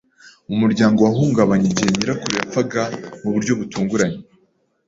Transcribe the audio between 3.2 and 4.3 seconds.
mu buryo butunguranye.